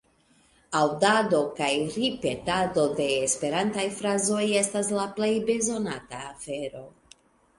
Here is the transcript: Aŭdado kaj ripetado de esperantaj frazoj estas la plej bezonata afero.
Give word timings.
Aŭdado 0.77 1.41
kaj 1.59 1.67
ripetado 1.97 2.85
de 2.99 3.05
esperantaj 3.27 3.85
frazoj 3.99 4.41
estas 4.63 4.91
la 5.01 5.05
plej 5.19 5.31
bezonata 5.51 6.25
afero. 6.33 6.83